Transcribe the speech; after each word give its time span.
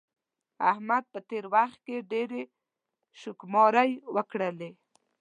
احمد 0.71 1.03
په 1.13 1.19
تېر 1.29 1.43
وخت 1.55 1.79
کې 1.85 2.07
ډېرې 2.11 2.41
شوکماری 3.21 3.91
وکړلې. 4.15 4.71